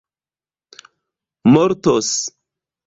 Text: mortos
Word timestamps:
mortos 1.53 2.11